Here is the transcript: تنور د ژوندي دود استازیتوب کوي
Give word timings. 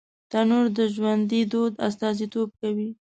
تنور 0.31 0.65
د 0.77 0.79
ژوندي 0.93 1.41
دود 1.51 1.73
استازیتوب 1.87 2.49
کوي 2.61 2.89